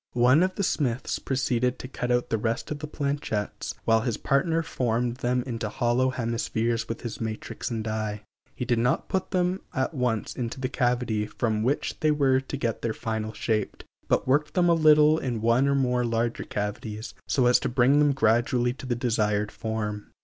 One 0.17 0.41
of 0.41 0.55
the 0.55 0.63
smiths 0.63 1.19
proceeded 1.19 1.77
to 1.77 1.87
cut 1.87 2.09
out 2.11 2.31
the 2.31 2.39
rest 2.39 2.71
of 2.71 2.79
the 2.79 2.87
planchets, 2.87 3.75
while 3.85 4.01
his 4.01 4.17
partner 4.17 4.63
formed 4.63 5.17
them 5.17 5.43
into 5.43 5.69
hollow 5.69 6.09
hemispheres 6.09 6.89
with 6.89 7.01
his 7.01 7.21
matrix 7.21 7.69
and 7.69 7.83
die. 7.83 8.23
He 8.55 8.65
did 8.65 8.79
not 8.79 9.09
put 9.09 9.29
them 9.29 9.61
at 9.75 9.93
once 9.93 10.35
into 10.35 10.59
the 10.59 10.69
cavity 10.69 11.27
from 11.27 11.61
which 11.61 11.99
they 11.99 12.09
were 12.09 12.39
to 12.39 12.57
get 12.57 12.81
their 12.81 12.95
final 12.95 13.31
shape, 13.31 13.83
but 14.07 14.21
first 14.21 14.27
worked 14.27 14.53
them 14.55 14.69
a 14.69 14.73
little 14.73 15.19
in 15.19 15.39
one 15.39 15.67
or 15.67 15.75
more 15.75 16.03
larger 16.03 16.45
cavities, 16.45 17.13
so 17.27 17.45
as 17.45 17.59
to 17.59 17.69
bring 17.69 17.99
them 17.99 18.11
gradually 18.13 18.73
to 18.73 18.87
the 18.87 18.95
desired 18.95 19.51
form. 19.51 20.09